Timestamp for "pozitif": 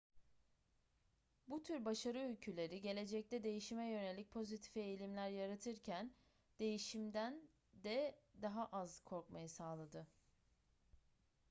4.31-4.77